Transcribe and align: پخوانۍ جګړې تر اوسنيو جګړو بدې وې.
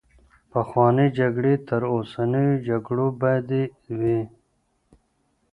پخوانۍ 0.51 1.07
جګړې 1.19 1.53
تر 1.67 1.81
اوسنيو 1.93 2.55
جګړو 2.67 3.07
بدې 3.21 3.63
وې. 3.99 4.21